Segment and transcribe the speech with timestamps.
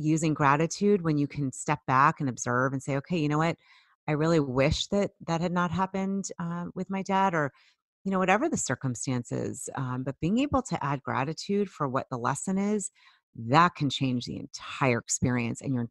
[0.00, 3.56] using gratitude when you can step back and observe and say okay you know what?
[4.08, 7.52] I really wish that that had not happened uh, with my dad or
[8.04, 12.18] you know whatever the circumstances um, but being able to add gratitude for what the
[12.18, 12.90] lesson is
[13.36, 15.88] that can change the entire experience and your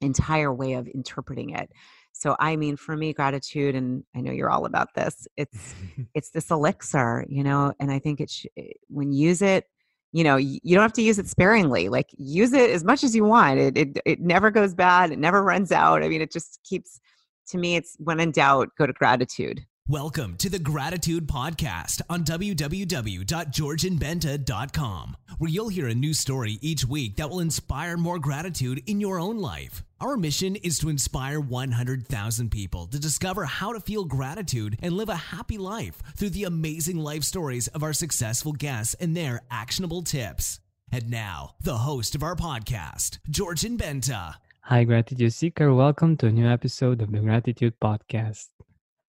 [0.00, 1.70] entire way of interpreting it.
[2.12, 5.74] So i mean for me gratitude and i know you're all about this it's
[6.14, 9.66] it's this elixir you know and i think it's eh, when you use it
[10.14, 13.16] you know you don't have to use it sparingly like use it as much as
[13.16, 16.30] you want it, it it never goes bad it never runs out i mean it
[16.30, 17.00] just keeps
[17.48, 22.24] to me it's when in doubt go to gratitude Welcome to the Gratitude Podcast on
[22.24, 28.98] www.georgianbenta.com, where you'll hear a new story each week that will inspire more gratitude in
[28.98, 29.84] your own life.
[30.00, 35.10] Our mission is to inspire 100,000 people to discover how to feel gratitude and live
[35.10, 40.00] a happy life through the amazing life stories of our successful guests and their actionable
[40.00, 40.60] tips.
[40.90, 44.36] And now, the host of our podcast, Georgian Benta.
[44.62, 45.74] Hi, Gratitude Seeker.
[45.74, 48.46] Welcome to a new episode of the Gratitude Podcast.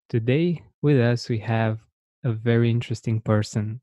[0.10, 1.80] Today, with us, we have
[2.24, 3.80] a very interesting person.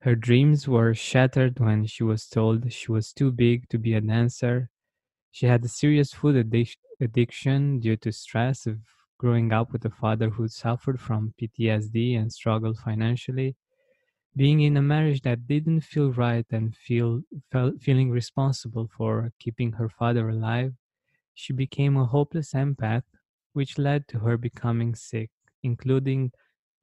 [0.00, 4.00] Her dreams were shattered when she was told she was too big to be a
[4.00, 4.70] dancer.
[5.32, 8.80] She had a serious food addic- addiction due to stress of
[9.18, 13.56] growing up with a father who suffered from PTSD and struggled financially.
[14.36, 17.22] Being in a marriage that didn't feel right and feel
[17.80, 20.74] feeling responsible for keeping her father alive,
[21.34, 23.04] she became a hopeless empath,
[23.54, 25.30] which led to her becoming sick
[25.64, 26.32] including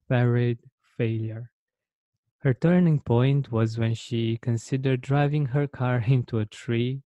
[0.09, 0.59] thyroid
[0.97, 1.51] failure.
[2.39, 7.03] Her turning point was when she considered driving her car into a tree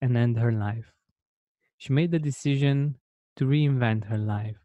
[0.00, 0.92] and end her life.
[1.78, 3.00] She made the decision
[3.36, 4.58] to reinvent her life.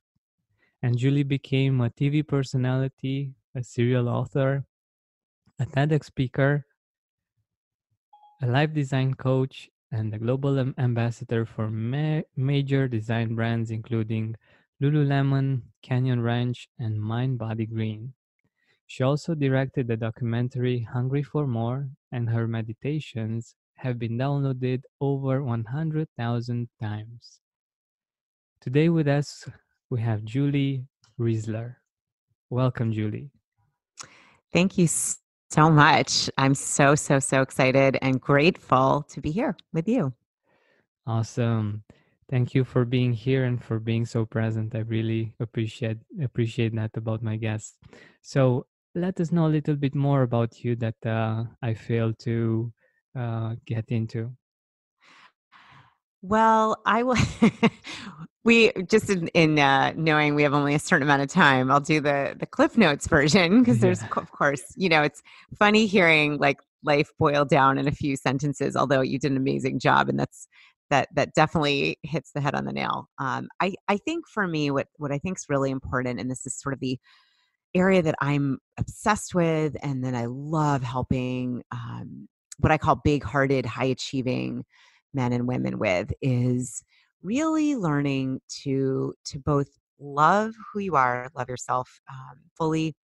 [0.81, 4.65] And Julie became a TV personality, a serial author,
[5.59, 6.65] a TEDx speaker,
[8.41, 14.35] a life design coach, and a global ambassador for ma- major design brands including
[14.81, 18.13] Lululemon, Canyon Ranch, and Mind Body Green.
[18.87, 25.43] She also directed the documentary Hungry for More, and her meditations have been downloaded over
[25.43, 27.39] 100,000 times.
[28.59, 29.47] Today with us,
[29.89, 30.83] we have Julie
[31.19, 31.75] Reisler.
[32.49, 33.29] Welcome, Julie.
[34.51, 36.29] Thank you so much.
[36.37, 40.13] I'm so, so, so excited and grateful to be here with you.
[41.07, 41.83] Awesome.
[42.29, 44.73] Thank you for being here and for being so present.
[44.73, 47.77] I really appreciate appreciate that about my guests.
[48.21, 48.65] So
[48.95, 52.73] let us know a little bit more about you that uh, I failed to
[53.15, 54.31] uh, get into.
[56.21, 57.17] Well, I will.
[58.43, 61.69] we just in, in uh, knowing we have only a certain amount of time.
[61.69, 64.09] I'll do the the Cliff Notes version because there's yeah.
[64.17, 65.21] of course you know it's
[65.59, 68.75] funny hearing like life boiled down in a few sentences.
[68.75, 70.47] Although you did an amazing job, and that's
[70.89, 73.09] that that definitely hits the head on the nail.
[73.19, 76.45] Um, I I think for me, what what I think is really important, and this
[76.45, 76.99] is sort of the
[77.73, 82.27] area that I'm obsessed with, and then I love helping um,
[82.59, 84.63] what I call big-hearted, high-achieving
[85.13, 86.83] men and women with is
[87.21, 89.67] really learning to to both
[89.99, 92.95] love who you are, love yourself um, fully,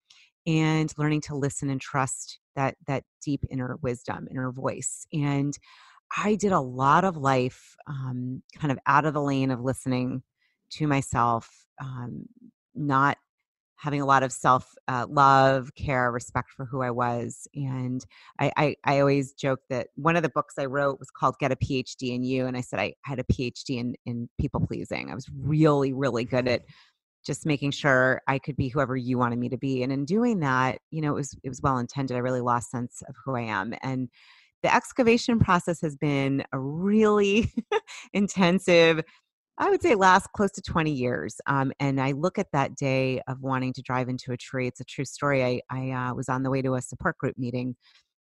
[0.46, 5.58] and learning to listen and trust that that deep inner wisdom, inner voice, and
[6.18, 10.24] I did a lot of life um, kind of out of the lane of listening
[10.72, 11.50] to myself,
[11.82, 12.26] um,
[12.76, 13.18] not
[13.78, 17.48] having a lot of self uh, love, care, respect for who I was.
[17.56, 18.06] And
[18.40, 21.52] I, I, I, always joke that one of the books I wrote was called Get
[21.52, 22.46] a PhD in You.
[22.46, 25.10] And I said I had a PhD in, in people pleasing.
[25.10, 26.62] I was really, really good at
[27.26, 29.82] just making sure I could be whoever you wanted me to be.
[29.82, 32.16] And in doing that, you know, it was, it was well intended.
[32.16, 33.74] I really lost sense of who I am.
[33.82, 34.10] And
[34.64, 37.52] the excavation process has been a really
[38.14, 39.02] intensive
[39.58, 41.40] I would say last close to 20 years.
[41.46, 44.66] Um, and I look at that day of wanting to drive into a tree.
[44.66, 45.44] It's a true story.
[45.44, 47.76] I, I uh, was on the way to a support group meeting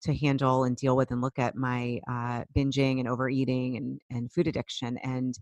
[0.03, 4.31] to handle and deal with and look at my uh, binging and overeating and, and
[4.31, 4.97] food addiction.
[4.99, 5.35] And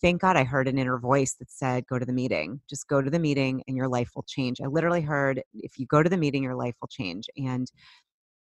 [0.00, 2.60] thank God I heard an inner voice that said, go to the meeting.
[2.70, 4.62] Just go to the meeting and your life will change.
[4.62, 7.26] I literally heard, if you go to the meeting, your life will change.
[7.36, 7.70] And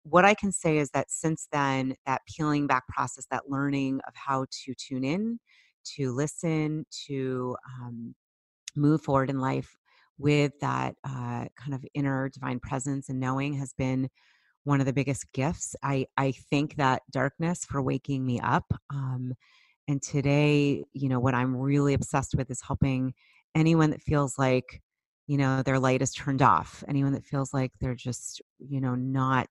[0.03, 4.13] what I can say is that since then, that peeling back process, that learning of
[4.15, 5.39] how to tune in,
[5.95, 8.15] to listen, to um,
[8.75, 9.77] move forward in life
[10.17, 14.09] with that uh, kind of inner divine presence and knowing has been
[14.65, 15.75] one of the biggest gifts.
[15.81, 18.65] I, I thank that darkness for waking me up.
[18.89, 19.33] Um,
[19.87, 23.13] and today, you know, what I'm really obsessed with is helping
[23.55, 24.81] anyone that feels like,
[25.25, 28.95] you know, their light is turned off, anyone that feels like they're just, you know,
[28.95, 29.47] not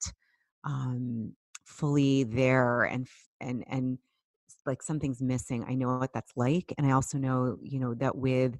[0.64, 1.32] um,
[1.64, 3.06] fully there and
[3.40, 3.98] and and
[4.66, 8.16] like something's missing i know what that's like and i also know you know that
[8.16, 8.58] with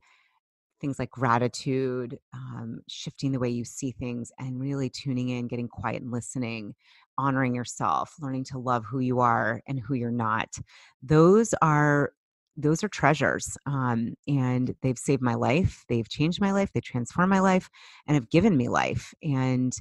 [0.81, 5.69] things like gratitude um, shifting the way you see things and really tuning in getting
[5.69, 6.75] quiet and listening
[7.17, 10.55] honoring yourself learning to love who you are and who you're not
[11.03, 12.13] those are
[12.57, 17.31] those are treasures um, and they've saved my life they've changed my life they transformed
[17.31, 17.69] my life
[18.07, 19.75] and have given me life and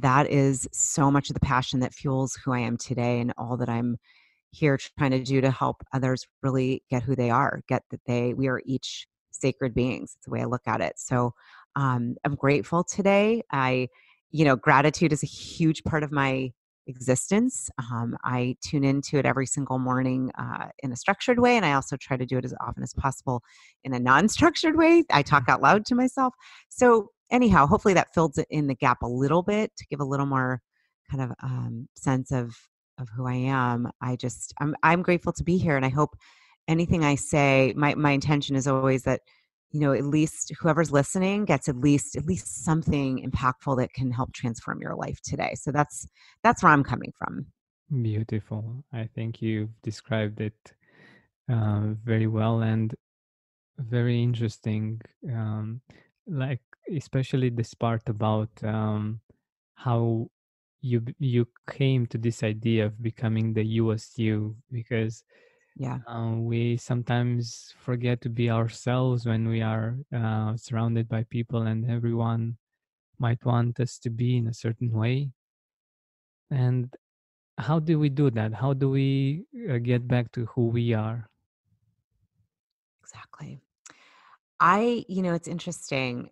[0.00, 3.56] that is so much of the passion that fuels who i am today and all
[3.56, 3.96] that i'm
[4.52, 8.34] here trying to do to help others really get who they are get that they
[8.34, 11.32] we are each sacred beings it's the way i look at it so
[11.76, 13.88] um, i'm grateful today i
[14.30, 16.50] you know gratitude is a huge part of my
[16.90, 17.70] existence.
[17.78, 21.72] Um, I tune into it every single morning uh, in a structured way, and I
[21.72, 23.42] also try to do it as often as possible
[23.84, 25.04] in a non structured way.
[25.10, 26.34] I talk out loud to myself.
[26.68, 30.26] So, anyhow, hopefully that fills in the gap a little bit to give a little
[30.26, 30.60] more
[31.10, 32.54] kind of um, sense of
[32.98, 33.90] of who I am.
[34.02, 36.16] I just I'm I'm grateful to be here, and I hope
[36.68, 37.72] anything I say.
[37.76, 39.20] My my intention is always that
[39.72, 44.10] you know at least whoever's listening gets at least at least something impactful that can
[44.10, 46.06] help transform your life today so that's
[46.42, 47.46] that's where i'm coming from
[48.02, 50.72] beautiful i think you've described it
[51.52, 52.94] uh, very well and
[53.78, 55.00] very interesting
[55.32, 55.80] um,
[56.26, 56.60] like
[56.96, 59.20] especially this part about um,
[59.74, 60.28] how
[60.82, 65.24] you you came to this idea of becoming the USU because
[65.76, 65.98] yeah.
[66.06, 71.90] um, we sometimes forget to be ourselves when we are uh, surrounded by people and
[71.90, 72.56] everyone
[73.18, 75.30] might want us to be in a certain way.
[76.50, 76.92] And
[77.58, 78.54] how do we do that?
[78.54, 81.28] How do we uh, get back to who we are?
[83.02, 83.60] Exactly.
[84.58, 86.30] I you know it's interesting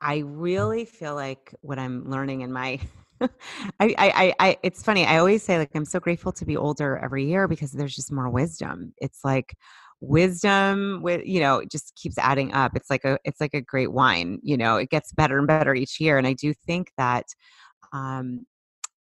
[0.00, 2.78] i really feel like what i'm learning in my
[3.80, 5.06] I, I, I, it's funny.
[5.06, 8.12] I always say like I'm so grateful to be older every year because there's just
[8.12, 8.92] more wisdom.
[8.98, 9.54] It's like
[10.00, 12.72] wisdom with you know it just keeps adding up.
[12.74, 14.40] It's like a it's like a great wine.
[14.42, 16.18] You know, it gets better and better each year.
[16.18, 17.26] And I do think that,
[17.92, 18.44] um,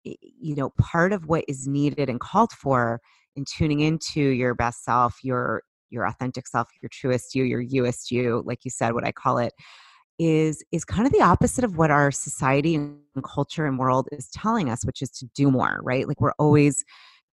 [0.05, 3.01] you know, part of what is needed and called for
[3.37, 8.11] in tuning into your best self, your your authentic self, your truest you, your youest
[8.11, 9.53] you, like you said, what I call it
[10.21, 14.29] is is kind of the opposite of what our society and culture and world is
[14.29, 16.07] telling us which is to do more right?
[16.07, 16.85] Like we're always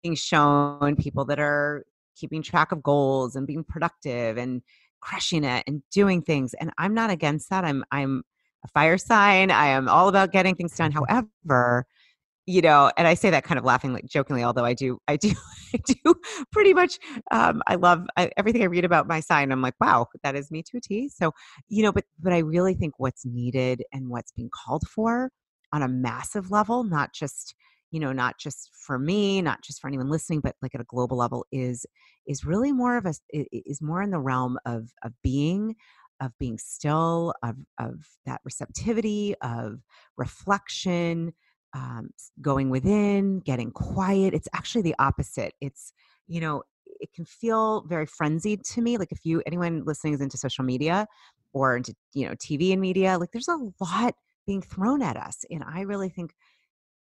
[0.03, 1.83] being shown people that are
[2.15, 4.61] keeping track of goals and being productive and
[5.01, 7.65] crushing it and doing things and i'm not against that.
[7.65, 8.23] I'm i'm
[8.63, 9.51] a fire sign.
[9.51, 10.91] I am all about getting things done.
[10.91, 11.15] Mm-hmm.
[11.43, 11.87] However
[12.47, 15.17] you know, and I say that kind of laughing, like jokingly, although I do, I
[15.17, 15.31] do,
[15.73, 16.15] I do
[16.51, 16.99] pretty much.
[17.31, 19.51] Um, I love I, everything I read about my sign.
[19.51, 21.09] I'm like, wow, that is me to a T.
[21.09, 21.31] So,
[21.67, 25.31] you know, but but I really think what's needed and what's being called for
[25.73, 27.55] on a massive level, not just
[27.91, 30.85] you know, not just for me, not just for anyone listening, but like at a
[30.85, 31.85] global level, is
[32.27, 35.75] is really more of a is more in the realm of of being
[36.21, 39.79] of being still of of that receptivity of
[40.17, 41.33] reflection
[41.75, 42.09] um,
[42.41, 44.33] going within, getting quiet.
[44.33, 45.53] It's actually the opposite.
[45.59, 45.91] It's,
[46.27, 48.97] you know, it can feel very frenzied to me.
[48.97, 51.05] Like if you, anyone listening is into social media
[51.51, 54.15] or into, you know, TV and media, like there's a lot
[54.47, 55.43] being thrown at us.
[55.51, 56.33] And I really think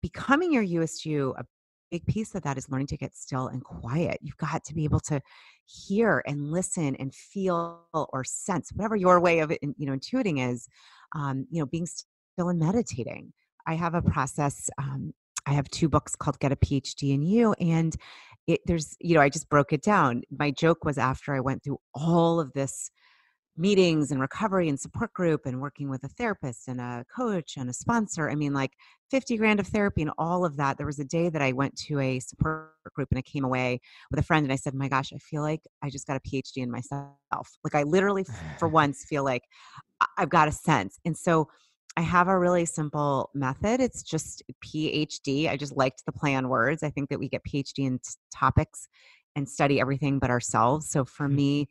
[0.02, 1.44] becoming your USU, a
[1.92, 4.18] big piece of that is learning to get still and quiet.
[4.24, 5.22] You've got to be able to
[5.66, 10.68] hear and listen and feel or sense whatever your way of, you know, intuiting is,
[11.16, 13.34] um, you know, being still and meditating
[13.68, 14.70] I have a process.
[14.78, 15.14] Um,
[15.46, 17.96] I have two books called Get a PhD in You, and
[18.48, 20.24] it, there's, you know, I just broke it down.
[20.38, 22.92] My joke was after I went through all of this
[23.56, 27.70] meetings and recovery and support group and working with a therapist and a coach and
[27.70, 28.30] a sponsor.
[28.30, 28.72] I mean, like
[29.12, 30.78] 50 grand of therapy and all of that.
[30.78, 33.80] There was a day that I went to a support group and I came away
[34.10, 36.20] with a friend and I said, My gosh, I feel like I just got a
[36.28, 37.14] PhD in myself.
[37.64, 38.26] Like, I literally,
[38.58, 39.44] for once, feel like
[40.18, 40.98] I've got a sense.
[41.06, 41.48] And so,
[41.96, 43.80] I have a really simple method.
[43.80, 45.50] It's just PhD.
[45.50, 46.82] I just liked the play on words.
[46.82, 48.00] I think that we get PhD in
[48.34, 48.88] topics
[49.36, 50.90] and study everything but ourselves.
[50.90, 51.36] So for mm-hmm.
[51.36, 51.68] me,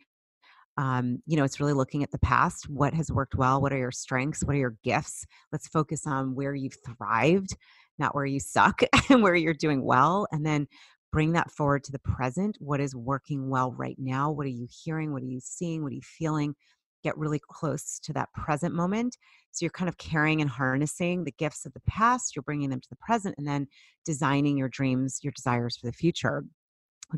[0.78, 2.68] um, you know, it's really looking at the past.
[2.68, 3.60] What has worked well?
[3.60, 4.42] What are your strengths?
[4.42, 5.26] What are your gifts?
[5.50, 7.56] Let's focus on where you've thrived,
[7.98, 10.26] not where you suck and where you're doing well.
[10.30, 10.66] And then
[11.12, 12.56] bring that forward to the present.
[12.58, 14.30] What is working well right now?
[14.30, 15.12] What are you hearing?
[15.12, 15.82] What are you seeing?
[15.82, 16.54] What are you feeling?
[17.02, 19.16] Get really close to that present moment
[19.52, 22.80] so you're kind of carrying and harnessing the gifts of the past, you're bringing them
[22.80, 23.68] to the present, and then
[24.04, 26.44] designing your dreams, your desires for the future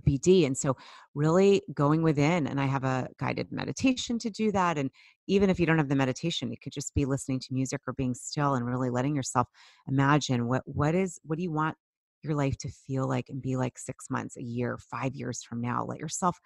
[0.01, 0.45] BD.
[0.45, 0.77] And so,
[1.15, 4.77] really going within, and I have a guided meditation to do that.
[4.77, 4.91] And
[5.29, 7.93] even if you don't have the meditation, it could just be listening to music or
[7.93, 9.47] being still and really letting yourself
[9.87, 11.77] imagine what what is what do you want
[12.23, 15.61] your life to feel like and be like six months, a year, five years from
[15.61, 15.85] now.
[15.85, 16.41] Let yourself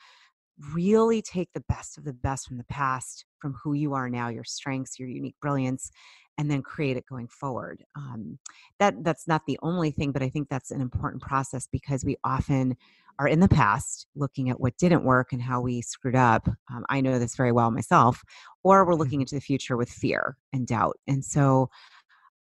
[0.75, 4.29] really take the best of the best from the past, from who you are now,
[4.29, 5.91] your strengths, your unique brilliance,
[6.37, 7.85] and then create it going forward.
[7.97, 8.39] Um,
[8.79, 12.17] that that's not the only thing, but I think that's an important process because we
[12.25, 12.77] often
[13.19, 16.49] are in the past looking at what didn't work and how we screwed up.
[16.73, 18.23] Um, I know this very well myself,
[18.63, 19.23] or we're looking mm-hmm.
[19.23, 20.97] into the future with fear and doubt.
[21.09, 21.69] And so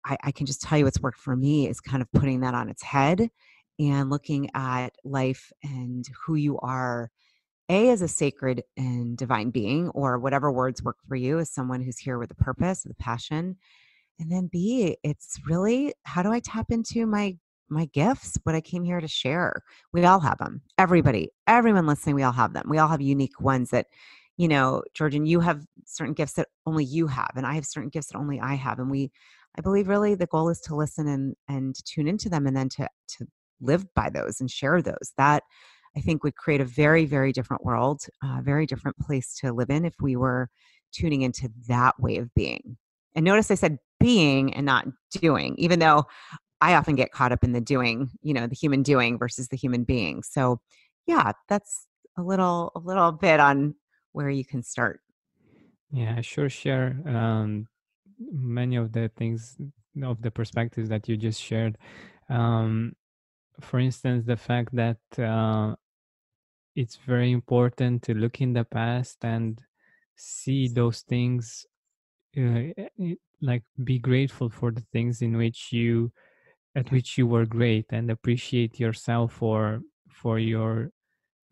[0.07, 2.55] I, I can just tell you what's worked for me is kind of putting that
[2.55, 3.29] on its head
[3.81, 7.11] and looking at life and who you are
[7.71, 11.81] a is a sacred and divine being or whatever words work for you as someone
[11.81, 13.57] who's here with a purpose with a passion.
[14.19, 17.39] And then b it's really how do i tap into my
[17.71, 19.63] my gifts what i came here to share?
[19.93, 22.67] We all have them everybody everyone listening we all have them.
[22.69, 23.87] We all have unique ones that
[24.37, 27.91] you know georgian you have certain gifts that only you have and i have certain
[27.91, 29.11] gifts that only i have and we
[29.59, 32.69] i believe really the goal is to listen and and tune into them and then
[32.69, 33.27] to to
[33.61, 35.13] live by those and share those.
[35.17, 35.43] That
[35.97, 39.71] I think would create a very, very different world, a very different place to live
[39.71, 40.49] in if we were
[40.93, 42.77] tuning into that way of being.
[43.15, 46.05] And notice I said being and not doing, even though
[46.61, 49.57] I often get caught up in the doing, you know, the human doing versus the
[49.57, 50.23] human being.
[50.23, 50.61] So
[51.07, 53.75] yeah, that's a little a little bit on
[54.13, 55.01] where you can start.
[55.93, 57.67] Yeah, I sure share um,
[58.19, 59.57] many of the things
[60.03, 61.79] of the perspectives that you just shared.
[62.29, 62.93] Um,
[63.65, 65.75] for instance, the fact that uh,
[66.75, 69.61] it's very important to look in the past and
[70.17, 71.67] see those things,
[72.37, 72.73] uh,
[73.41, 76.13] like be grateful for the things in which you,
[76.75, 80.91] at which you were great, and appreciate yourself for for your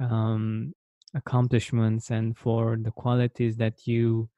[0.01, 0.75] um,
[1.15, 4.29] accomplishments and for the qualities that you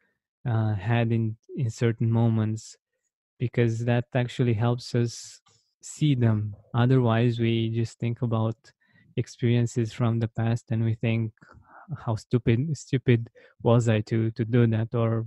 [0.46, 2.76] uh, had in in certain moments
[3.38, 5.40] because that actually helps us
[5.82, 6.56] see them.
[6.74, 8.56] Otherwise, we just think about
[9.16, 11.32] experiences from the past and we think,
[12.06, 13.28] how stupid stupid
[13.62, 15.26] was I to to do that, or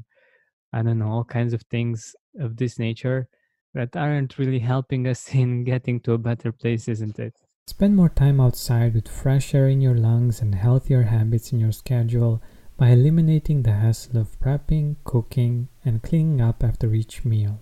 [0.72, 3.28] I don't know, all kinds of things of this nature
[3.74, 7.36] that aren't really helping us in getting to a better place, isn't it?
[7.68, 11.72] Spend more time outside with fresh air in your lungs and healthier habits in your
[11.72, 12.42] schedule
[12.78, 17.62] by eliminating the hassle of prepping, cooking, and cleaning up after each meal.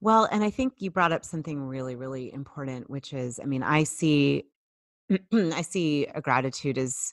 [0.00, 3.62] Well, and I think you brought up something really, really important, which is, I mean,
[3.62, 4.44] I see,
[5.32, 7.12] I see a gratitude as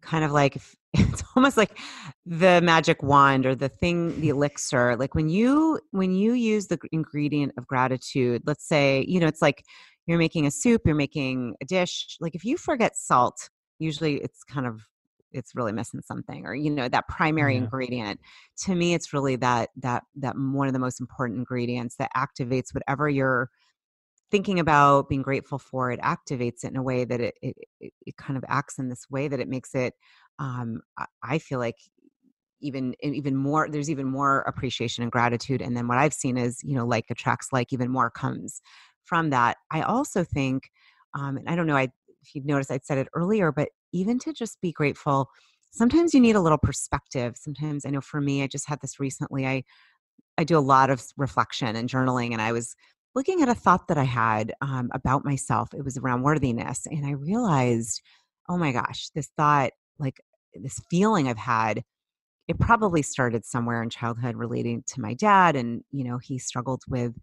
[0.00, 0.60] kind of like
[0.94, 1.78] it's almost like
[2.26, 4.96] the magic wand or the thing, the elixir.
[4.96, 9.42] Like when you when you use the ingredient of gratitude, let's say, you know, it's
[9.42, 9.64] like
[10.06, 12.16] you're making a soup, you're making a dish.
[12.20, 13.48] Like if you forget salt,
[13.78, 14.82] usually it's kind of
[15.32, 17.62] it's really missing something or you know that primary yeah.
[17.62, 18.20] ingredient.
[18.64, 22.74] To me it's really that that that one of the most important ingredients that activates
[22.74, 23.50] whatever you're
[24.30, 28.16] thinking about being grateful for it activates it in a way that it it, it
[28.16, 29.94] kind of acts in this way that it makes it
[30.38, 30.80] um
[31.22, 31.76] i feel like
[32.62, 35.60] even even more there's even more appreciation and gratitude.
[35.60, 38.62] And then what i've seen is you know like attracts like even more comes
[39.04, 39.56] from that.
[39.70, 40.70] I also think
[41.14, 41.88] um and i don't know i
[42.22, 45.28] if you'd noticed i'd said it earlier but even to just be grateful.
[45.72, 47.34] Sometimes you need a little perspective.
[47.36, 49.62] Sometimes i know for me i just had this recently i
[50.38, 52.74] i do a lot of reflection and journaling and i was
[53.14, 55.68] looking at a thought that i had um, about myself.
[55.74, 58.00] It was around worthiness and i realized
[58.48, 60.20] oh my gosh this thought like
[60.54, 61.82] this feeling i've had
[62.48, 66.82] it probably started somewhere in childhood relating to my dad and you know he struggled
[66.88, 67.14] with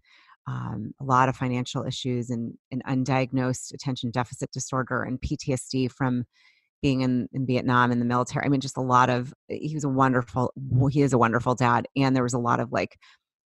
[0.46, 6.24] um, a lot of financial issues and an undiagnosed attention deficit disorder and ptsd from
[6.82, 8.44] being in, in Vietnam in the military.
[8.44, 10.52] I mean, just a lot of, he was a wonderful,
[10.90, 11.86] he is a wonderful dad.
[11.96, 12.98] And there was a lot of like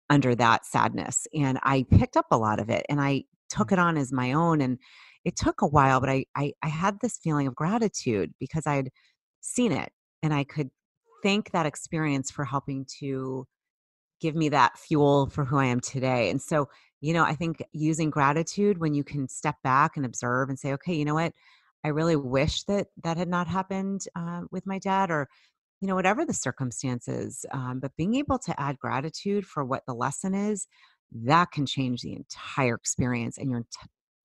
[0.09, 1.27] under that sadness.
[1.33, 3.73] And I picked up a lot of it and I took mm.
[3.73, 4.61] it on as my own.
[4.61, 4.77] And
[5.23, 8.89] it took a while, but I, I, I had this feeling of gratitude because I'd
[9.39, 9.91] seen it
[10.23, 10.69] and I could
[11.23, 13.45] thank that experience for helping to
[14.19, 16.29] give me that fuel for who I am today.
[16.29, 16.69] And so,
[16.99, 20.73] you know, I think using gratitude when you can step back and observe and say,
[20.73, 21.33] okay, you know what?
[21.83, 25.27] I really wish that that had not happened uh, with my dad, or
[25.79, 27.45] you know, whatever the circumstances.
[27.51, 30.67] Um, but being able to add gratitude for what the lesson is,
[31.11, 33.65] that can change the entire experience and your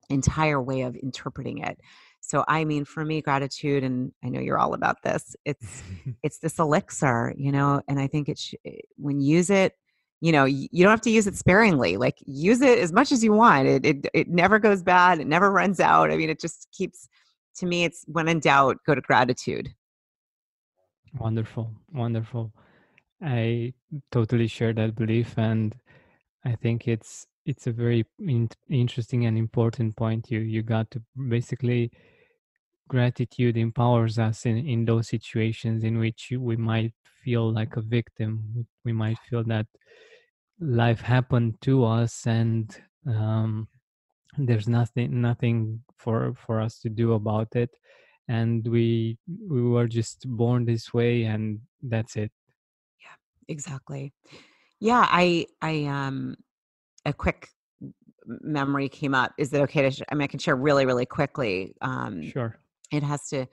[0.09, 1.79] entire way of interpreting it.
[2.21, 5.35] So, I mean, for me, gratitude, and I know you're all about this.
[5.45, 5.83] It's
[6.23, 9.73] it's this elixir, you know, and I think it's eh, when you use it
[10.19, 13.23] you know you don't have to use it sparingly like use it as much as
[13.23, 16.39] you want it, it it never goes bad it never runs out i mean it
[16.39, 17.07] just keeps
[17.57, 19.69] to me it's when in doubt go to gratitude.
[21.19, 22.51] Wonderful wonderful.
[23.21, 23.73] I
[24.11, 25.75] totally share that belief and
[26.45, 31.01] i think it's it's a very in- interesting and important point you you got to
[31.27, 31.91] basically
[32.87, 38.65] gratitude empowers us in in those situations in which we might feel like a victim.
[38.85, 39.67] We might feel that
[40.59, 43.67] life happened to us and um,
[44.37, 47.71] there's nothing nothing for for us to do about it
[48.27, 49.17] and we
[49.49, 52.31] we were just born this way and that's it.
[53.01, 53.15] Yeah
[53.47, 54.13] exactly.
[54.79, 56.35] Yeah i i um
[57.05, 57.49] a quick
[58.25, 59.31] memory came up.
[59.37, 62.57] Is it okay to sh- i mean i can share really really quickly um sure.
[62.91, 63.45] it has to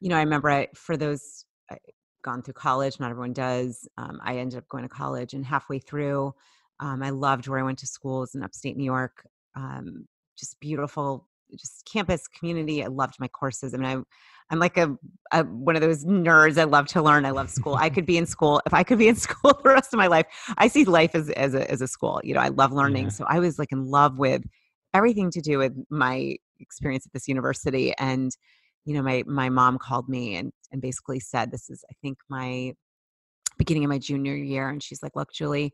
[0.00, 1.78] you know i remember I, for those I,
[2.22, 5.78] gone through college not everyone does um, i ended up going to college and halfway
[5.78, 6.34] through
[6.80, 9.26] um, i loved where i went to schools in upstate new york
[9.56, 10.06] um,
[10.38, 12.84] just beautiful just campus community.
[12.84, 13.74] I loved my courses.
[13.74, 14.02] I mean, I,
[14.50, 14.96] I'm like a,
[15.32, 16.58] a, one of those nerds.
[16.58, 17.24] I love to learn.
[17.24, 17.74] I love school.
[17.74, 20.06] I could be in school if I could be in school the rest of my
[20.06, 20.26] life.
[20.56, 22.20] I see life as as a, as a school.
[22.24, 23.04] You know, I love learning.
[23.04, 23.10] Yeah.
[23.10, 24.42] So I was like in love with
[24.94, 27.94] everything to do with my experience at this university.
[27.98, 28.30] And
[28.84, 32.18] you know, my my mom called me and and basically said, "This is, I think,
[32.28, 32.72] my
[33.58, 35.72] beginning of my junior year." And she's like, "Look, Julie."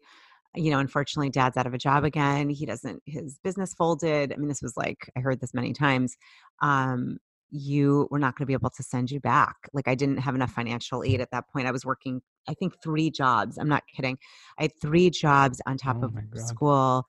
[0.54, 2.49] You know, unfortunately, dad's out of a job again.
[2.49, 4.32] He doesn't, his business folded.
[4.32, 6.17] I mean, this was like, I heard this many times.
[6.62, 7.19] Um,
[7.50, 9.54] you were not going to be able to send you back.
[9.73, 11.69] Like, I didn't have enough financial aid at that point.
[11.69, 13.58] I was working, I think, three jobs.
[13.58, 14.19] I'm not kidding.
[14.58, 17.06] I had three jobs on top oh of school,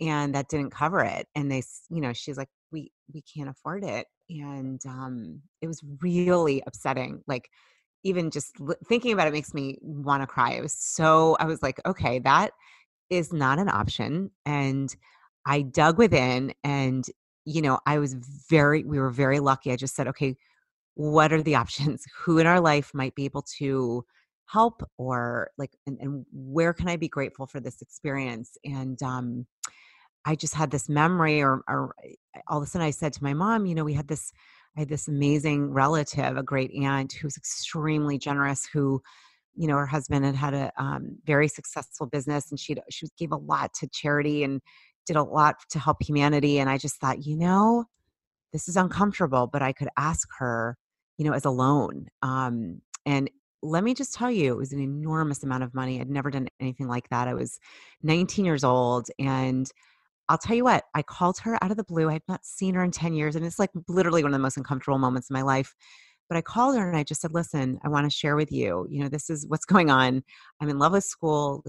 [0.00, 1.26] and that didn't cover it.
[1.34, 5.82] And they, you know, she's like, we we can't afford it, and um, it was
[6.00, 7.22] really upsetting.
[7.26, 7.50] Like,
[8.02, 8.56] even just
[8.88, 10.52] thinking about it makes me want to cry.
[10.52, 11.36] It was so.
[11.38, 12.52] I was like, okay, that
[13.12, 14.30] is not an option.
[14.46, 14.94] And
[15.44, 17.04] I dug within and,
[17.44, 18.14] you know, I was
[18.48, 19.70] very, we were very lucky.
[19.70, 20.36] I just said, okay,
[20.94, 22.04] what are the options?
[22.24, 24.04] Who in our life might be able to
[24.46, 28.56] help or like, and, and where can I be grateful for this experience?
[28.64, 29.46] And, um,
[30.24, 31.96] I just had this memory, or, or
[32.46, 34.32] all of a sudden I said to my mom, you know, we had this,
[34.76, 39.02] I had this amazing relative, a great aunt who was extremely generous, who
[39.56, 43.32] you know her husband had had a um, very successful business and she she gave
[43.32, 44.60] a lot to charity and
[45.06, 47.84] did a lot to help humanity and i just thought you know
[48.52, 50.76] this is uncomfortable but i could ask her
[51.18, 53.30] you know as a loan um, and
[53.64, 56.48] let me just tell you it was an enormous amount of money i'd never done
[56.60, 57.58] anything like that i was
[58.02, 59.70] 19 years old and
[60.28, 62.08] I'll tell you what, I called her out of the blue.
[62.08, 63.36] I had not seen her in 10 years.
[63.36, 65.74] And it's like literally one of the most uncomfortable moments in my life.
[66.32, 68.86] But I called her and I just said, listen, I want to share with you,
[68.88, 70.24] you know, this is what's going on.
[70.62, 71.62] I'm in love with school.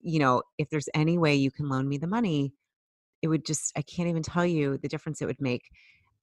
[0.00, 2.54] You know, if there's any way you can loan me the money,
[3.20, 5.64] it would just, I can't even tell you the difference it would make.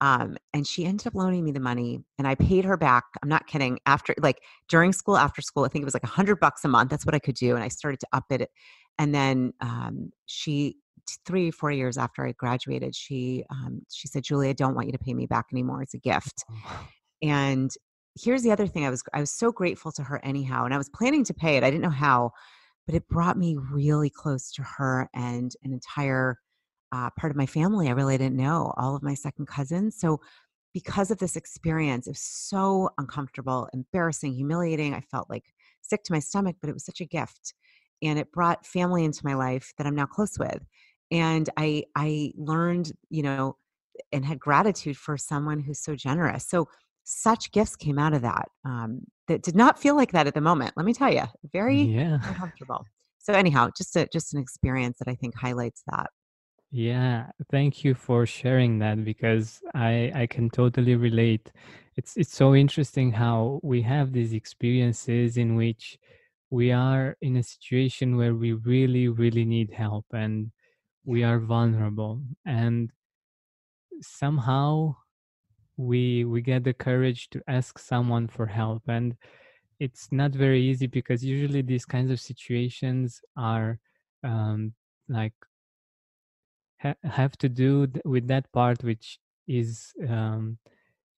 [0.02, 3.04] Um, and she ended up loaning me the money and I paid her back.
[3.22, 3.78] I'm not kidding.
[3.86, 6.90] After like during school, after school, I think it was like hundred bucks a month.
[6.90, 7.54] That's what I could do.
[7.54, 8.50] And I started to up it.
[8.98, 10.78] And then um, she,
[11.28, 14.94] three, four years after I graduated, she um, she said, Julie, I don't want you
[14.94, 15.84] to pay me back anymore.
[15.84, 16.44] It's a gift.
[17.24, 17.72] And
[18.20, 20.78] here's the other thing I was I was so grateful to her anyhow and I
[20.78, 21.64] was planning to pay it.
[21.64, 22.32] I didn't know how,
[22.86, 26.38] but it brought me really close to her and an entire
[26.92, 29.98] uh, part of my family I really didn't know, all of my second cousins.
[30.00, 30.20] So
[30.74, 34.94] because of this experience, it was so uncomfortable, embarrassing, humiliating.
[34.94, 35.46] I felt like
[35.82, 37.54] sick to my stomach, but it was such a gift.
[38.02, 40.60] And it brought family into my life that I'm now close with.
[41.12, 43.58] And I I learned, you know,
[44.12, 46.48] and had gratitude for someone who's so generous.
[46.48, 46.68] So
[47.04, 50.42] such gifts came out of that um, that did not feel like that at the
[50.42, 50.74] moment.
[50.76, 52.20] Let me tell you, very yeah.
[52.24, 52.86] uncomfortable.
[53.20, 56.10] So anyhow, just a just an experience that I think highlights that.
[56.72, 61.52] Yeah, thank you for sharing that because I I can totally relate.
[61.96, 65.98] It's it's so interesting how we have these experiences in which
[66.50, 70.52] we are in a situation where we really really need help and
[71.06, 72.92] we are vulnerable and
[74.02, 74.96] somehow
[75.78, 79.16] we we get the courage to ask someone for help and
[79.80, 83.80] it's not very easy because usually these kinds of situations are
[84.24, 84.74] um,
[85.10, 85.34] like
[86.82, 90.58] ha- have to do th- with that part which is um,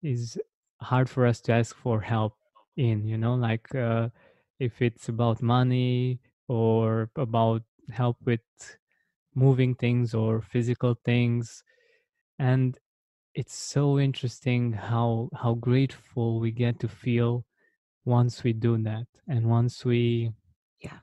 [0.04, 0.40] is
[0.82, 2.36] hard for us to ask for help
[2.78, 4.10] in you know like uh,
[4.60, 8.42] if it's about money or about help with
[9.36, 11.64] moving things or physical things.
[12.40, 12.78] And
[13.36, 17.46] it's so interesting how how grateful we get to feel
[18.06, 20.32] once we do that and once we
[20.82, 21.00] Yeah.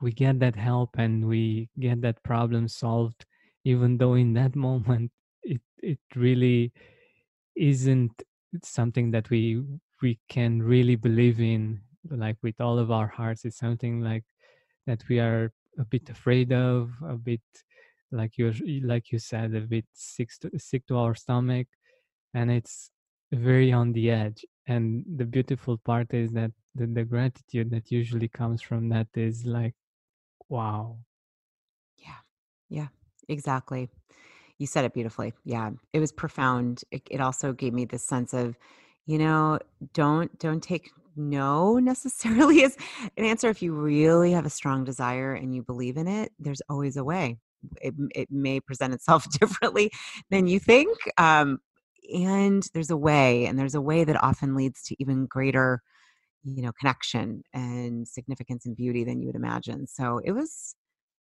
[0.00, 3.26] we get that help and we get that problem solved
[3.64, 5.12] even though in that moment
[5.42, 6.72] it it really
[7.56, 8.22] isn't
[8.64, 9.62] something that we
[10.02, 14.24] we can really believe in like with all of our hearts it's something like
[14.86, 17.42] that we are a bit afraid of a bit
[18.12, 18.52] like you
[18.84, 21.66] like you said a bit sick to, sick to our stomach
[22.34, 22.90] and it's
[23.32, 28.28] very on the edge and the beautiful part is that the, the gratitude that usually
[28.28, 29.74] comes from that is like
[30.48, 30.98] wow
[31.98, 32.20] Yeah.
[32.68, 32.88] Yeah.
[33.28, 33.88] Exactly.
[34.58, 35.34] You said it beautifully.
[35.44, 35.70] Yeah.
[35.92, 36.84] It was profound.
[36.90, 38.56] It, it also gave me this sense of,
[39.06, 39.58] you know,
[39.94, 42.76] don't don't take no necessarily as
[43.16, 46.60] an answer if you really have a strong desire and you believe in it there's
[46.68, 47.38] always a way
[47.80, 49.90] it, it may present itself differently
[50.30, 51.58] than you think um,
[52.14, 55.82] and there's a way and there's a way that often leads to even greater
[56.44, 60.76] you know connection and significance and beauty than you would imagine so it was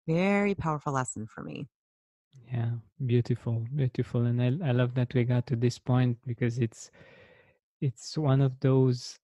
[0.08, 1.68] very powerful lesson for me.
[2.52, 2.72] Yeah
[3.06, 6.92] beautiful beautiful and I, I love that we got to this point because it's
[7.82, 9.20] it's one of those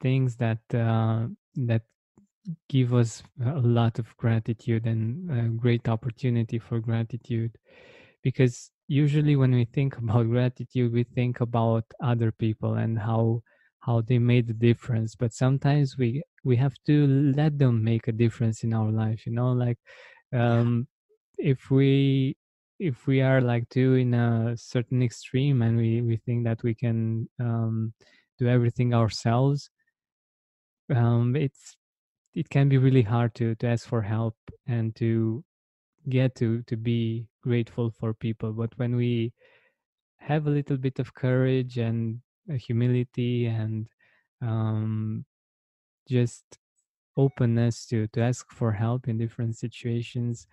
[0.00, 1.82] things that uh, that
[2.68, 7.56] give us a lot of gratitude and a great opportunity for gratitude.
[8.22, 13.42] Because usually when we think about gratitude we think about other people and how
[13.80, 15.14] how they made a difference.
[15.14, 19.32] But sometimes we we have to let them make a difference in our life you
[19.32, 19.78] know like
[20.32, 20.86] um
[21.38, 22.36] if we
[22.78, 26.74] if we are like too in a certain extreme and we we think that we
[26.74, 27.92] can um
[28.38, 29.70] do everything ourselves
[30.94, 31.76] um it's
[32.34, 35.44] it can be really hard to to ask for help and to
[36.08, 38.52] get to to be grateful for people.
[38.52, 39.32] But when we
[40.18, 43.86] have a little bit of courage and humility and
[44.40, 45.24] um,
[46.08, 46.44] just
[47.16, 50.46] openness to to ask for help in different situations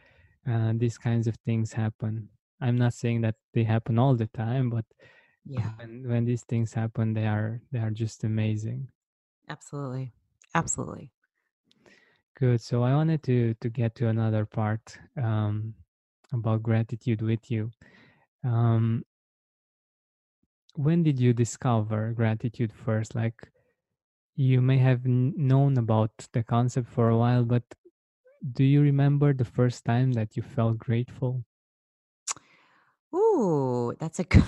[0.48, 2.30] uh, these kinds of things happen.
[2.60, 4.86] I'm not saying that they happen all the time but
[5.46, 5.72] yeah.
[5.78, 8.90] when when these things happen they are they are just amazing.
[9.50, 10.14] Absolutely.
[10.54, 11.12] Absolutely
[12.42, 12.62] good.
[12.62, 15.76] So i wanted to to get to another part um,
[16.34, 17.72] about gratitude with you.
[18.44, 19.06] Um,
[20.76, 23.16] when did you discover gratitude first?
[23.16, 23.52] Like
[24.36, 27.64] you may have n- known about the concept for a while but
[28.54, 31.46] do you remember the first time that you felt grateful?
[33.16, 34.44] Ooh, that's a good,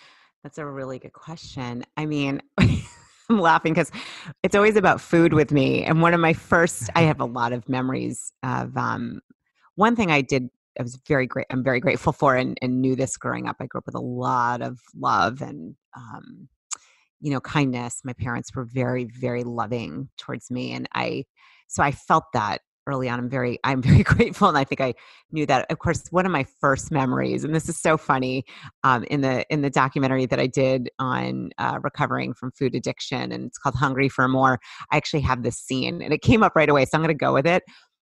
[0.42, 1.84] that's a really good question.
[1.96, 2.42] I mean,
[3.28, 3.90] I'm laughing because
[4.42, 5.84] it's always about food with me.
[5.84, 9.20] And one of my first, I have a lot of memories of um,
[9.74, 10.48] one thing I did.
[10.78, 11.46] I was very great.
[11.50, 13.56] I'm very grateful for, and, and knew this growing up.
[13.60, 16.48] I grew up with a lot of love and um,
[17.20, 18.02] you know kindness.
[18.04, 21.24] My parents were very very loving towards me, and I
[21.66, 24.94] so I felt that early on i'm very i'm very grateful and i think i
[25.32, 28.44] knew that of course one of my first memories and this is so funny
[28.84, 33.32] um, in the in the documentary that i did on uh, recovering from food addiction
[33.32, 34.58] and it's called hungry for more
[34.90, 37.14] i actually have this scene and it came up right away so i'm going to
[37.14, 37.62] go with it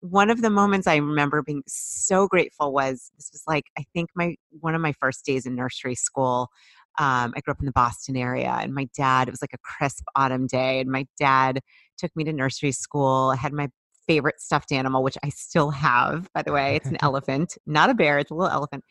[0.01, 4.11] one of the moments i remember being so grateful was this was like i think
[4.15, 6.49] my one of my first days in nursery school
[6.97, 9.59] um, I grew up in the Boston area, and my dad, it was like a
[9.59, 11.61] crisp autumn day, and my dad
[11.99, 13.33] took me to nursery school.
[13.33, 13.69] I had my
[14.07, 16.77] favorite stuffed animal, which I still have, by the way.
[16.77, 18.85] It's an elephant, not a bear, it's a little elephant.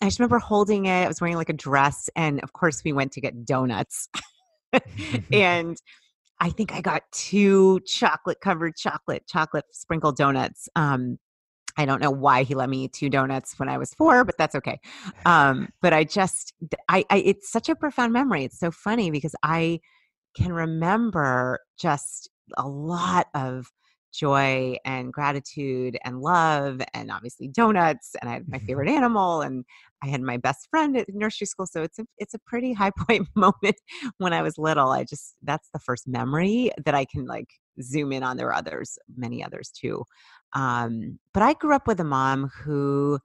[0.00, 1.04] I just remember holding it.
[1.04, 2.08] I was wearing like a dress.
[2.14, 4.08] And of course, we went to get donuts.
[5.32, 5.80] and
[6.40, 10.68] I think I got two chocolate covered chocolate, chocolate sprinkled donuts.
[10.76, 11.18] Um,
[11.76, 14.36] I don't know why he let me eat two donuts when I was four, but
[14.36, 14.80] that's okay.
[15.24, 16.52] Um, but I just,
[16.88, 18.44] I, I, it's such a profound memory.
[18.44, 19.80] It's so funny because I
[20.36, 23.70] can remember just a lot of
[24.18, 29.64] joy and gratitude and love and obviously donuts and I had my favorite animal and
[30.02, 32.90] I had my best friend at nursery school so it's a it's a pretty high
[33.06, 33.76] point moment
[34.18, 34.90] when I was little.
[34.90, 37.48] I just that's the first memory that I can like
[37.80, 38.36] zoom in on.
[38.36, 40.04] There are others many others too.
[40.54, 43.18] Um, but I grew up with a mom who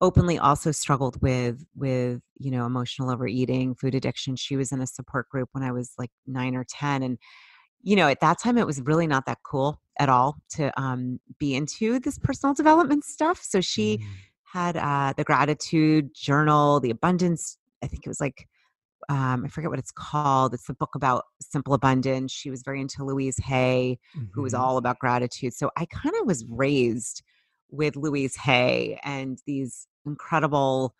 [0.00, 4.36] openly also struggled with with you know emotional overeating food addiction.
[4.36, 7.18] She was in a support group when i was like 9 or 10 and
[7.84, 11.20] you know at that time it was really not that cool at all to um,
[11.38, 14.04] be into this personal development stuff so she mm.
[14.42, 18.48] had uh, the gratitude journal the abundance i think it was like
[19.08, 20.54] um, I forget what it's called.
[20.54, 22.32] It's the book about simple abundance.
[22.32, 24.26] She was very into Louise Hay, mm-hmm.
[24.32, 24.62] who was mm-hmm.
[24.62, 25.54] all about gratitude.
[25.54, 27.22] So I kind of was raised
[27.70, 30.94] with Louise Hay and these incredible,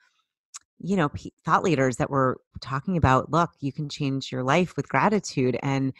[0.78, 1.10] you know,
[1.44, 5.58] thought leaders that were talking about, look, you can change your life with gratitude.
[5.62, 5.92] And,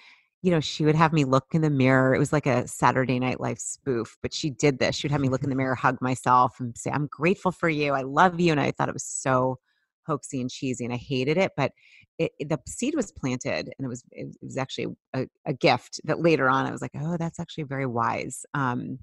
[0.44, 2.14] you know, she would have me look in the mirror.
[2.14, 4.94] It was like a Saturday Night Live spoof, but she did this.
[4.94, 7.70] She would have me look in the mirror, hug myself, and say, I'm grateful for
[7.70, 7.94] you.
[7.94, 8.52] I love you.
[8.52, 9.58] And I thought it was so
[10.06, 11.72] hoaxy and cheesy and I hated it, but
[12.18, 15.98] it, it, the seed was planted and it was it was actually a, a, gift
[16.04, 18.44] that later on I was like, oh, that's actually very wise.
[18.52, 18.98] Um,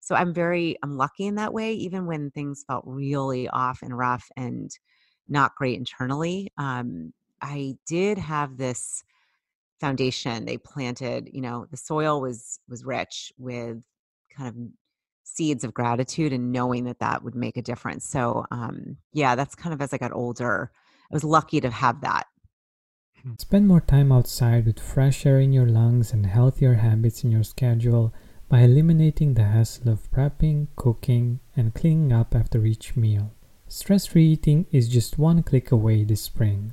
[0.00, 3.96] so i'm very i'm lucky in that way even when things felt really off and
[3.96, 4.70] rough and
[5.28, 9.04] not great internally um, i did have this
[9.80, 13.82] foundation they planted you know the soil was was rich with
[14.36, 14.54] kind of
[15.24, 19.54] seeds of gratitude and knowing that that would make a difference so um, yeah that's
[19.54, 20.70] kind of as i got older
[21.10, 22.26] i was lucky to have that
[23.22, 23.32] hmm.
[23.38, 27.44] Spend more time outside with fresh air in your lungs and healthier habits in your
[27.44, 28.12] schedule
[28.50, 33.32] by eliminating the hassle of prepping, cooking, and cleaning up after each meal.
[33.68, 36.72] Stress free eating is just one click away this spring.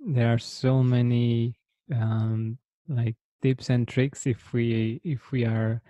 [0.00, 1.58] there are so many
[1.94, 2.58] um,
[2.88, 5.82] like tips and tricks if we if we are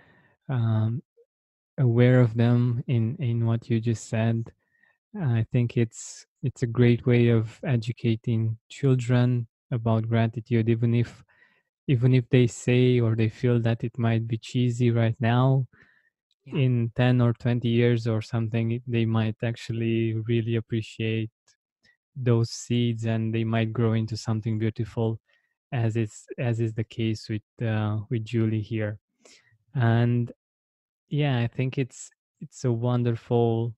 [0.49, 1.01] um,
[1.77, 4.51] aware of them in in what you just said.
[5.19, 11.23] I think it's it's a great way of educating children about gratitude, even if
[11.87, 15.65] even if they say or they feel that it might be cheesy right now
[16.45, 16.59] yeah.
[16.59, 21.31] in 10 or 20 years or something they might actually really appreciate
[22.21, 25.19] those seeds and they might grow into something beautiful
[25.71, 28.99] as it's as is the case with uh, with Julie here.
[29.75, 30.31] And
[31.09, 33.73] yeah i think it's it's a wonderful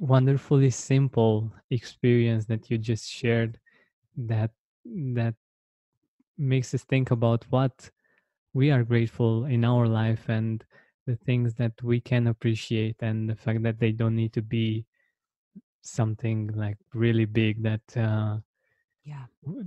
[0.00, 3.58] wonderfully simple experience that you just shared
[4.16, 4.50] that
[4.84, 5.34] that
[6.38, 7.90] makes us think about what
[8.54, 10.64] we are grateful in our life and
[11.06, 14.84] the things that we can appreciate and the fact that they don't need to be
[15.82, 18.38] something like really big that uh,
[19.04, 19.24] yeah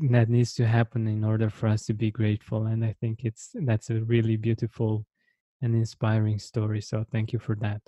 [0.10, 3.52] that needs to happen in order for us to be grateful and i think it's
[3.66, 5.06] that's a really beautiful
[5.62, 7.82] and inspiring story so thank you for that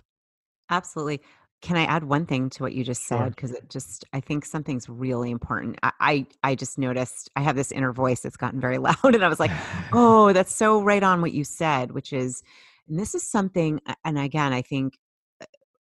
[0.70, 1.22] absolutely
[1.62, 3.30] can I add one thing to what you just said?
[3.30, 5.80] Because it just, I think something's really important.
[5.82, 9.24] I, I, I, just noticed I have this inner voice that's gotten very loud, and
[9.24, 9.52] I was like,
[9.92, 12.44] oh, that's so right on what you said, which is,
[12.88, 14.94] and this is something, and again, I think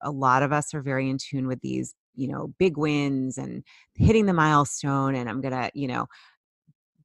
[0.01, 3.65] a lot of us are very in tune with these, you know, big wins and
[3.95, 6.07] hitting the milestone, and I'm gonna, you know,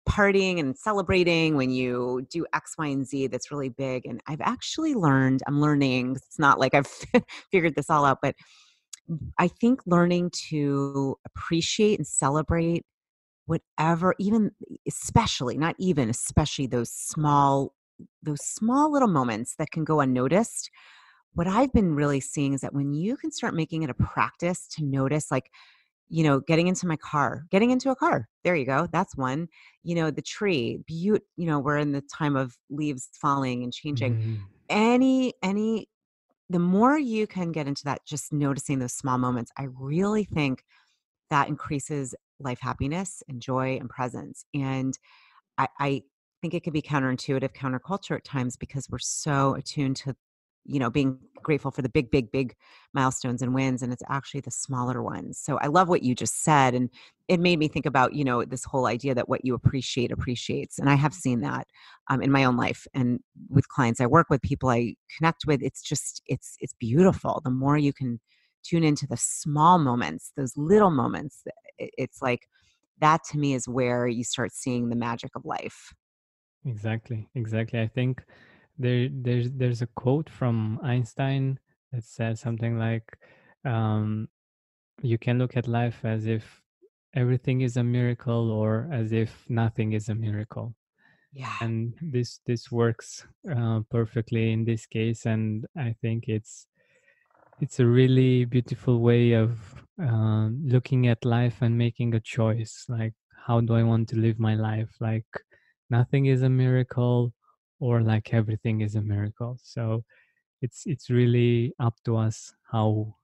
[0.09, 4.05] partying and celebrating when you do X, Y, and Z that's really big.
[4.05, 6.87] And I've actually learned, I'm learning, it's not like I've
[7.51, 8.35] figured this all out, but
[9.37, 12.85] I think learning to appreciate and celebrate
[13.45, 14.51] whatever, even
[14.87, 17.73] especially, not even, especially those small,
[18.21, 20.69] those small little moments that can go unnoticed.
[21.33, 24.67] What I've been really seeing is that when you can start making it a practice
[24.75, 25.49] to notice, like,
[26.09, 29.47] you know getting into my car getting into a car there you go that's one
[29.83, 33.71] you know the tree beaut you know we're in the time of leaves falling and
[33.71, 34.35] changing mm-hmm.
[34.69, 35.87] any any
[36.49, 40.63] the more you can get into that just noticing those small moments i really think
[41.29, 44.97] that increases life happiness and joy and presence and
[45.57, 46.01] i, I
[46.41, 50.15] think it can be counterintuitive counterculture at times because we're so attuned to
[50.65, 52.55] you know being grateful for the big, big, big
[52.93, 55.39] milestones and wins, and it's actually the smaller ones.
[55.39, 56.89] So I love what you just said, and
[57.27, 60.79] it made me think about you know this whole idea that what you appreciate appreciates,
[60.79, 61.67] and I have seen that
[62.09, 63.19] um, in my own life and
[63.49, 65.61] with clients I work with, people I connect with.
[65.61, 67.41] It's just it's it's beautiful.
[67.43, 68.19] The more you can
[68.63, 71.43] tune into the small moments, those little moments,
[71.77, 72.47] it's like
[72.99, 75.93] that to me is where you start seeing the magic of life.
[76.65, 77.79] Exactly, exactly.
[77.79, 78.23] I think
[78.79, 81.59] there there's there's a quote from Einstein
[81.91, 83.17] that says something like
[83.65, 84.27] um,
[85.01, 86.61] you can look at life as if
[87.15, 90.75] everything is a miracle or as if nothing is a miracle.
[91.33, 91.53] Yeah.
[91.61, 96.67] And this this works uh, perfectly in this case and i think it's
[97.61, 103.13] it's a really beautiful way of uh, looking at life and making a choice like
[103.49, 104.89] how do i want to live my life?
[104.99, 105.25] Like
[105.89, 107.33] nothing is a miracle
[107.79, 109.57] or like everything is a miracle.
[109.61, 110.03] So
[110.61, 113.15] it's it's really up to us how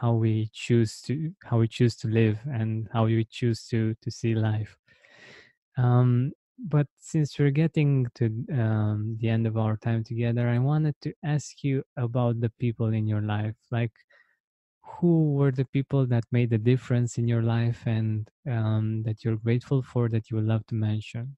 [0.00, 4.10] how we choose to how we choose to live and how we choose to to
[4.10, 4.76] see life.
[5.76, 10.94] Um but since we're getting to um, the end of our time together i wanted
[11.00, 13.56] to ask you about the people in your life.
[13.70, 13.92] Like
[14.82, 19.36] who were the people that made a difference in your life and um, that you're
[19.36, 21.36] grateful for that you would love to mention?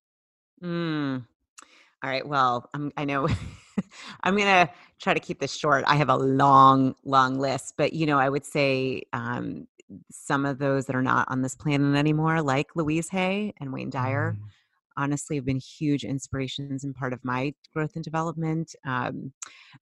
[0.62, 1.24] Mm.
[2.04, 3.26] All right well I'm, i know
[4.22, 8.06] i'm gonna try to keep this short i have a long long list but you
[8.06, 9.66] know i would say um,
[10.10, 13.90] some of those that are not on this planet anymore like louise hay and wayne
[13.90, 14.44] dyer mm
[14.96, 18.74] honestly have been huge inspirations and part of my growth and development.
[18.86, 19.32] Um,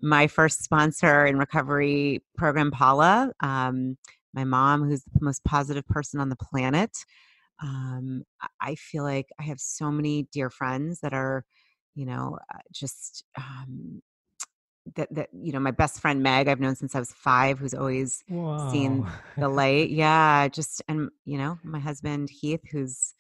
[0.02, 3.98] my first sponsor in recovery program, Paula, um,
[4.34, 6.92] my mom, who's the most positive person on the planet.
[7.62, 8.24] Um,
[8.62, 11.44] I feel like I have so many dear friends that are,
[11.96, 14.02] you know, uh, just um,
[14.96, 17.74] that that you know my best friend Meg I've known since I was five, who's
[17.74, 18.72] always wow.
[18.72, 19.06] seen
[19.38, 19.90] the light.
[19.90, 23.14] Yeah, just and you know my husband Heath, who's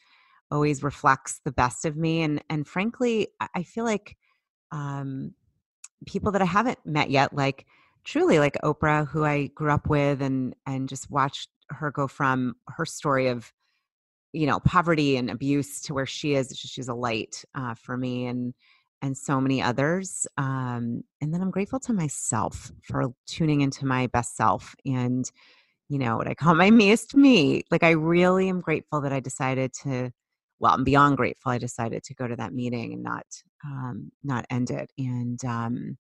[0.51, 4.17] always reflects the best of me and and frankly i feel like
[4.71, 5.33] um
[6.05, 7.65] people that i haven't met yet like
[8.03, 12.55] truly like oprah who i grew up with and and just watched her go from
[12.67, 13.51] her story of
[14.33, 18.27] you know poverty and abuse to where she is she's a light uh, for me
[18.27, 18.53] and
[19.01, 24.07] and so many others um, and then i'm grateful to myself for tuning into my
[24.07, 25.31] best self and
[25.87, 29.19] you know what i call my meest me like i really am grateful that i
[29.19, 30.11] decided to
[30.59, 31.51] well, I'm beyond grateful.
[31.51, 33.25] I decided to go to that meeting and not
[33.65, 34.91] um, not end it.
[34.97, 35.97] And um,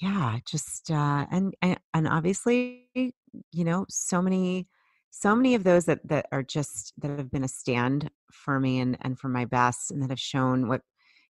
[0.00, 4.66] yeah, just uh, and, and and obviously, you know, so many
[5.10, 8.80] so many of those that that are just that have been a stand for me
[8.80, 10.82] and and for my best, and that have shown what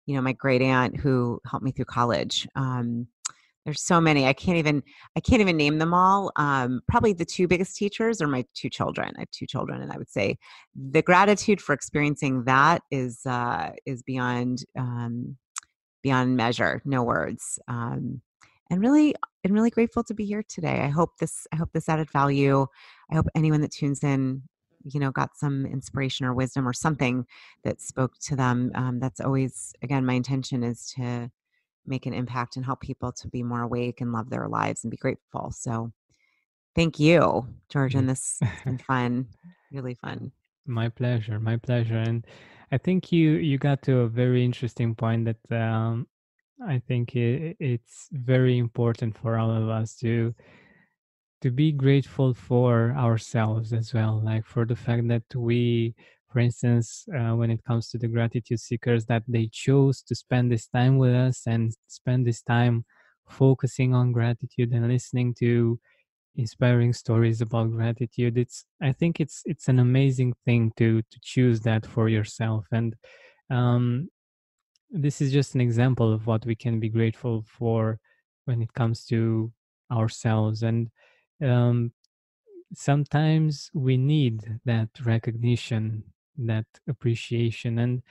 [0.06, 2.46] you know my great aunt who helped me through college.
[2.54, 3.06] Um,
[3.64, 4.26] there's so many.
[4.26, 4.82] I can't even
[5.14, 6.32] I can't even name them all.
[6.36, 9.12] Um, probably the two biggest teachers are my two children.
[9.16, 10.38] I have two children, and I would say
[10.74, 15.36] the gratitude for experiencing that is uh, is beyond um,
[16.02, 16.80] beyond measure.
[16.86, 17.58] No words.
[17.68, 18.22] Um,
[18.70, 19.14] and really,
[19.48, 20.80] I'm really grateful to be here today.
[20.80, 22.66] I hope this I hope this added value.
[23.10, 24.42] I hope anyone that tunes in
[24.84, 27.26] you know got some inspiration or wisdom or something
[27.64, 31.30] that spoke to them um, that's always again my intention is to
[31.86, 34.90] make an impact and help people to be more awake and love their lives and
[34.90, 35.50] be grateful.
[35.50, 35.92] So
[36.76, 37.94] thank you, George.
[37.94, 39.28] And this has been fun,
[39.72, 40.32] really fun.
[40.66, 41.96] My pleasure, my pleasure.
[41.96, 42.26] And
[42.70, 46.06] I think you you got to a very interesting point that um,
[46.66, 50.34] I think it, it's very important for all of us to
[51.40, 55.94] to be grateful for ourselves as well, like for the fact that we
[56.30, 60.52] for instance, uh, when it comes to the gratitude seekers, that they chose to spend
[60.52, 62.84] this time with us and spend this time
[63.28, 65.80] focusing on gratitude and listening to
[66.36, 68.36] inspiring stories about gratitude.
[68.38, 72.66] It's i think it's it's an amazing thing to to choose that for yourself.
[72.72, 72.94] And
[73.50, 74.08] um,
[74.90, 77.98] this is just an example of what we can be grateful for
[78.46, 79.52] when it comes to
[79.90, 80.62] ourselves.
[80.62, 80.90] And
[81.42, 81.92] um,
[82.74, 86.02] sometimes we need that recognition
[86.38, 88.02] that appreciation and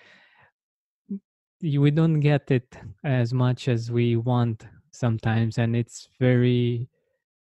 [1.62, 5.58] we don't get it as much as we want sometimes.
[5.58, 6.88] And it's very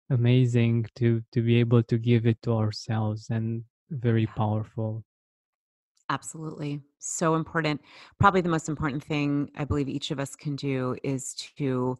[0.09, 5.03] amazing to to be able to give it to ourselves and very powerful
[6.09, 7.81] absolutely so important.
[8.19, 11.97] Probably the most important thing i believe each of us can do is to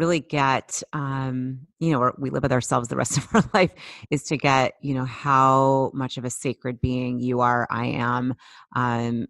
[0.00, 3.72] really get um, you know we live with ourselves the rest of our life
[4.10, 8.34] is to get you know how much of a sacred being you are i am
[8.76, 9.26] um,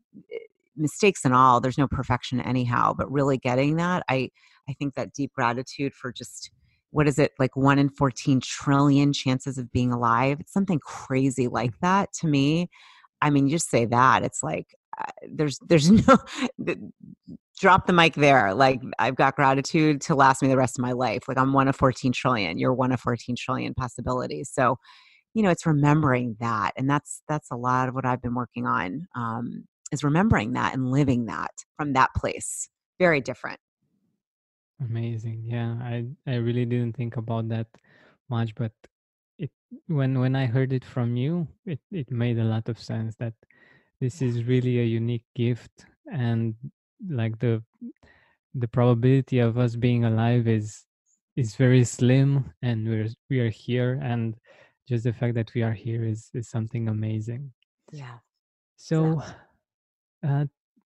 [0.76, 4.30] mistakes and all there's no perfection anyhow but really getting that i
[4.68, 6.50] i think that deep gratitude for just
[6.92, 11.48] what is it like one in 14 trillion chances of being alive it's something crazy
[11.48, 12.70] like that to me
[13.22, 16.18] i mean you just say that it's like uh, there's there's no
[17.58, 20.92] drop the mic there like i've got gratitude to last me the rest of my
[20.92, 24.76] life like i'm one of 14 trillion you're one of 14 trillion possibilities so
[25.34, 28.66] you know it's remembering that and that's that's a lot of what i've been working
[28.66, 32.68] on um, is remembering that and living that from that place
[32.98, 33.60] very different
[34.80, 35.44] Amazing.
[35.44, 37.66] Yeah, I I really didn't think about that
[38.30, 38.72] much, but
[39.40, 39.50] it
[39.88, 43.34] when when I heard it from you, it it made a lot of sense that
[44.00, 46.54] this is really a unique gift and
[47.08, 47.62] like the
[48.54, 50.84] the probability of us being alive is
[51.36, 54.36] is very slim and we're we are here and
[54.88, 57.52] just the fact that we are here is is something amazing.
[57.92, 58.18] yeah
[58.76, 59.22] So
[60.26, 60.46] uh,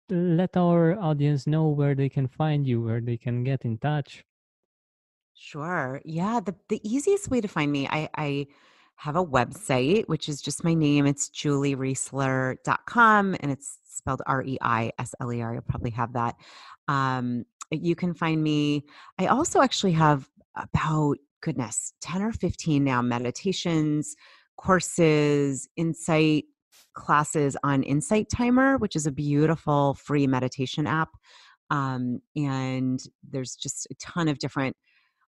[0.09, 4.23] let our audience know where they can find you, where they can get in touch.
[5.33, 6.01] Sure.
[6.05, 6.39] Yeah.
[6.39, 8.47] The the easiest way to find me, I I
[8.95, 11.05] have a website, which is just my name.
[11.07, 15.53] It's juliereisler.com and it's spelled R-E-I-S-L-E-R.
[15.53, 16.35] You'll probably have that.
[16.87, 18.85] Um, you can find me.
[19.19, 24.15] I also actually have about goodness, 10 or 15 now meditations,
[24.57, 26.45] courses, insight
[26.93, 31.09] classes on Insight Timer, which is a beautiful free meditation app.
[31.71, 34.75] Um, and there's just a ton of different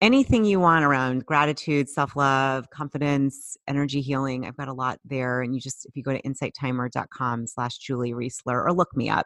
[0.01, 4.45] anything you want around gratitude, self love, confidence, energy healing.
[4.45, 5.41] I've got a lot there.
[5.41, 9.25] And you just, if you go to insighttimer.com slash Julie Reisler or look me up,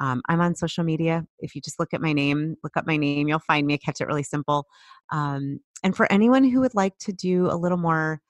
[0.00, 1.24] um, I'm on social media.
[1.38, 3.74] If you just look at my name, look up my name, you'll find me.
[3.74, 4.66] I kept it really simple.
[5.10, 8.20] Um, and for anyone who would like to do a little more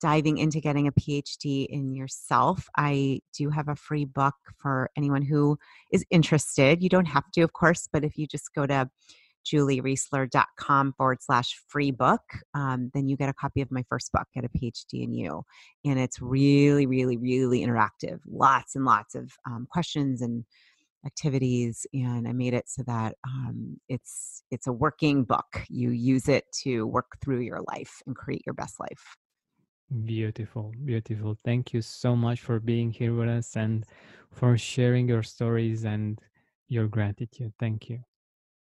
[0.00, 5.22] diving into getting a PhD in yourself, I do have a free book for anyone
[5.22, 5.56] who
[5.92, 6.82] is interested.
[6.82, 8.88] You don't have to, of course, but if you just go to
[9.44, 12.20] juliereisler.com forward slash free book,
[12.54, 15.42] um, then you get a copy of my first book, Get a PhD in You.
[15.84, 18.20] And it's really, really, really interactive.
[18.26, 20.44] Lots and lots of um, questions and
[21.04, 26.28] activities and i made it so that um, it's it's a working book you use
[26.28, 29.16] it to work through your life and create your best life
[30.04, 31.36] Beautiful, beautiful.
[31.44, 33.84] Thank you so much for being here with us and
[34.30, 36.18] for sharing your stories and
[36.68, 37.52] your gratitude.
[37.60, 38.02] Thank you.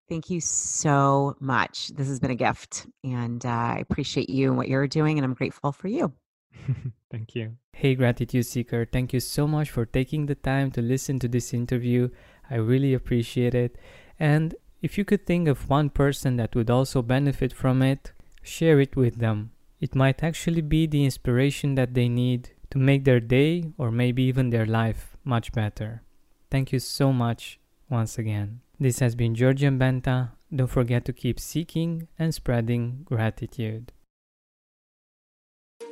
[0.08, 1.90] Thank you so much.
[1.90, 5.26] This has been a gift, and uh, I appreciate you and what you're doing, and
[5.26, 6.14] I'm grateful for you.
[7.12, 7.58] Thank you.
[7.74, 11.54] Hey, Gratitude Seeker, thank you so much for taking the time to listen to this
[11.54, 12.10] interview.
[12.50, 13.78] I really appreciate it.
[14.20, 18.80] And if you could think of one person that would also benefit from it, share
[18.80, 19.52] it with them.
[19.80, 24.24] It might actually be the inspiration that they need to make their day or maybe
[24.24, 26.04] even their life much better.
[26.50, 28.62] Thank you so much once again.
[28.80, 30.32] This has been Georgian Benta.
[30.54, 33.94] Don't forget to keep seeking and spreading gratitude.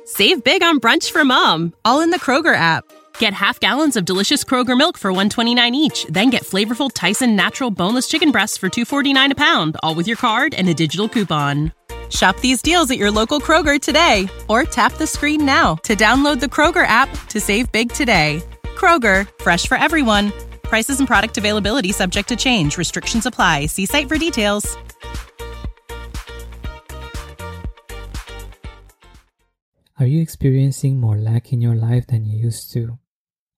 [0.04, 2.84] Save big on brunch for mom, all in the Kroger app.
[3.18, 7.70] Get half gallons of delicious Kroger milk for 129 each, then get flavorful Tyson natural
[7.70, 11.72] boneless chicken breasts for 249 a pound, all with your card and a digital coupon.
[12.10, 16.38] Shop these deals at your local Kroger today or tap the screen now to download
[16.38, 18.42] the Kroger app to save big today.
[18.76, 20.32] Kroger, fresh for everyone.
[20.74, 22.76] Prices and product availability subject to change.
[22.76, 23.66] Restrictions apply.
[23.66, 24.76] See site for details.
[30.00, 32.98] Are you experiencing more lack in your life than you used to?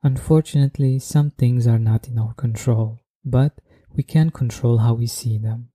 [0.03, 3.63] Unfortunately, some things are not in our control, but
[3.95, 5.71] we can control how we see them.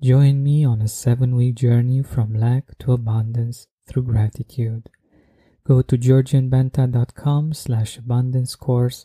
[0.00, 4.88] Join me on a seven week journey from lack to abundance through gratitude.
[5.64, 9.04] Go to georgianbenta.com slash abundance course.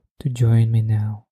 [0.21, 1.25] to join me now.